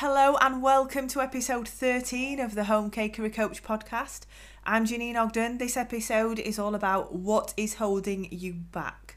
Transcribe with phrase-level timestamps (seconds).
[0.00, 4.26] Hello and welcome to episode 13 of the Home Cakery Coach podcast.
[4.64, 5.58] I'm Janine Ogden.
[5.58, 9.16] This episode is all about what is holding you back.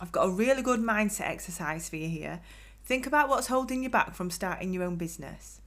[0.00, 2.40] I've got a really good mindset exercise for you here.
[2.84, 5.60] Think about what's holding you back from starting your own business.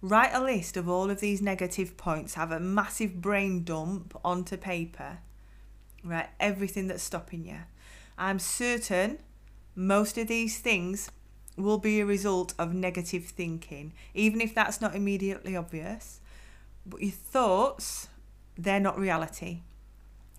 [0.00, 4.56] Write a list of all of these negative points, have a massive brain dump onto
[4.56, 5.18] paper.
[6.02, 7.58] Write everything that's stopping you.
[8.16, 9.18] I'm certain
[9.74, 11.10] most of these things
[11.56, 16.20] will be a result of negative thinking, even if that's not immediately obvious.
[16.86, 18.08] But your thoughts,
[18.56, 19.62] they're not reality.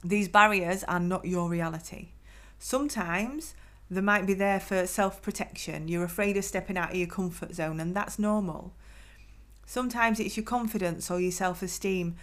[0.03, 2.09] These barriers are not your reality.
[2.57, 3.53] Sometimes
[3.89, 5.87] they might be there for self protection.
[5.87, 8.73] You're afraid of stepping out of your comfort zone, and that's normal.
[9.65, 12.15] Sometimes it's your confidence or your self esteem.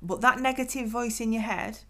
[0.00, 1.80] But that negative voice in your head,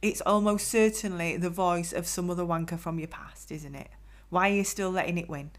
[0.00, 3.88] it's almost certainly the voice of some other wanker from your past, isn't it?
[4.30, 5.50] Why are you still letting it win?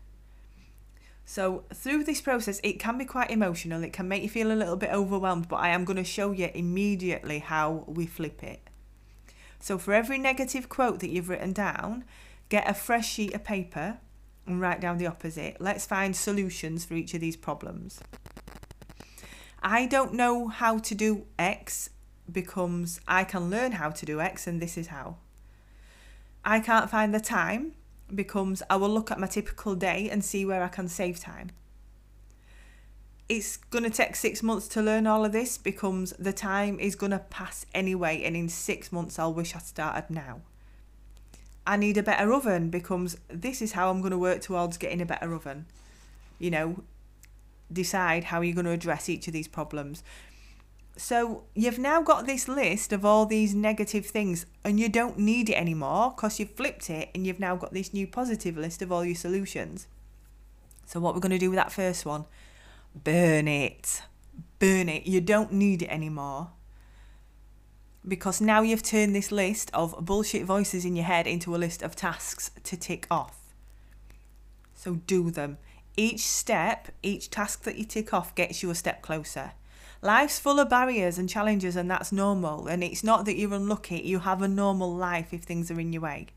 [1.32, 3.84] So, through this process, it can be quite emotional.
[3.84, 6.32] It can make you feel a little bit overwhelmed, but I am going to show
[6.32, 8.68] you immediately how we flip it.
[9.60, 12.04] So, for every negative quote that you've written down,
[12.50, 14.00] get a fresh sheet of paper
[14.48, 15.58] and write down the opposite.
[15.60, 18.00] Let's find solutions for each of these problems.
[19.62, 21.92] I don't know how to do X
[22.32, 25.18] becomes I can learn how to do X, and this is how.
[26.44, 27.76] I can't find the time
[28.16, 31.52] becomes I will look at my typical day and see where I can save time.
[33.28, 36.96] It's going to take six months to learn all of this becomes the time is
[36.96, 40.42] going to pass anyway, and in six months I'll wish I started now.
[41.68, 45.02] I need a better oven becomes this is how I'm going to work towards getting
[45.02, 45.68] a better oven.
[46.40, 46.84] You know,
[47.72, 50.04] decide how you're going to address each of these problems.
[51.00, 55.50] So you've now got this list of all these negative things and you don't need
[55.50, 58.92] it anymore because you've flipped it and you've now got this new positive list of
[58.92, 59.88] all your solutions.
[60.86, 62.26] So what we're going to do with that first one,
[62.94, 64.02] burn it.
[64.60, 65.08] Burn it.
[65.08, 66.50] You don't need it anymore.
[68.06, 71.82] Because now you've turned this list of bullshit voices in your head into a list
[71.82, 73.38] of tasks to tick off.
[74.76, 75.60] So do them.
[75.96, 79.54] Each step, each task that you tick off gets you a step closer.
[80.02, 82.68] Life's full of barriers and challenges, and that's normal.
[82.68, 85.94] And it's not that you're unlucky, you have a normal life if things are in
[85.94, 86.28] your way.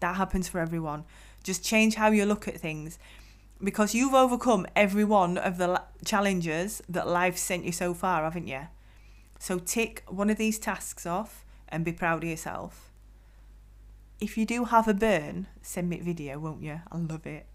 [0.00, 1.04] That happens for everyone.
[1.42, 2.98] Just change how you look at things
[3.62, 8.48] because you've overcome every one of the challenges that life sent you so far, haven't
[8.48, 8.62] you?
[9.38, 12.90] So tick one of these tasks off and be proud of yourself.
[14.20, 16.80] If you do have a burn, send me a video, won't you?
[16.90, 17.46] I love it.